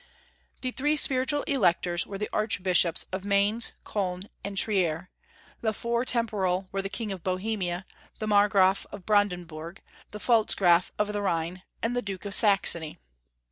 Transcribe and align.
The 0.61 0.71
three 0.71 0.95
spiritual 0.97 1.43
Electors 1.43 2.07
were 2.07 2.17
the 2.17 2.27
Archbishops 2.33 3.05
of 3.11 3.23
Mainz, 3.23 3.73
Koln, 3.85 4.29
and 4.43 4.57
Trier; 4.57 5.11
the 5.61 5.73
four 5.73 6.05
temporal 6.05 6.67
were 6.71 6.81
the 6.81 6.89
King 6.89 7.11
of 7.11 7.23
Bohemia, 7.23 7.85
the 8.17 8.25
Margraf 8.27 8.87
of 8.91 9.05
Brandenburg, 9.05 9.79
the 10.09 10.17
Pfalzgraf 10.19 10.89
of 10.97 11.13
the 11.13 11.21
Rhine, 11.21 11.61
and 11.83 11.95
the 11.95 12.01
Duke 12.01 12.25
of 12.25 12.33
Saxony. 12.33 12.97